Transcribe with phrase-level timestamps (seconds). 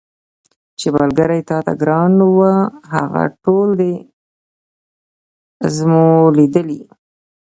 [0.79, 2.53] چي ملګري تاته ګران وه
[2.93, 3.93] هغه ټول دي
[5.75, 6.81] زمولېدلي